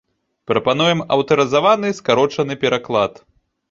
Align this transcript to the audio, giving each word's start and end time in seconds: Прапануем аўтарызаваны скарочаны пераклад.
Прапануем 0.51 1.05
аўтарызаваны 1.17 1.95
скарочаны 2.01 2.53
пераклад. 2.67 3.27